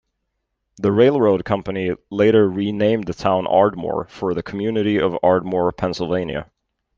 [0.77, 6.49] The railroad company later renamed the town Ardmore, for the community of Ardmore, Pennsylvania.